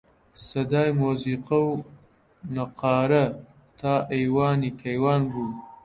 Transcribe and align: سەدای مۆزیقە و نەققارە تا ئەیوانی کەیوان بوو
سەدای 0.47 0.89
مۆزیقە 0.99 1.59
و 1.69 1.71
نەققارە 2.55 3.25
تا 3.79 3.93
ئەیوانی 4.11 4.75
کەیوان 4.81 5.21
بوو 5.31 5.49